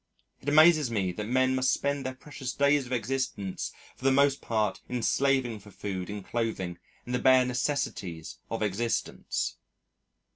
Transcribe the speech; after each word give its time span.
It 0.41 0.49
amazes 0.49 0.89
me 0.89 1.11
that 1.11 1.27
men 1.27 1.53
must 1.53 1.71
spend 1.71 2.03
their 2.03 2.15
precious 2.15 2.53
days 2.53 2.87
of 2.87 2.91
existence 2.91 3.71
for 3.95 4.03
the 4.03 4.11
most 4.11 4.41
part 4.41 4.81
in 4.89 5.03
slaving 5.03 5.59
for 5.59 5.69
food 5.69 6.09
and 6.09 6.25
clothing 6.25 6.79
and 7.05 7.13
the 7.13 7.19
bare 7.19 7.45
necessaries 7.45 8.39
of 8.49 8.63
existence. 8.63 9.57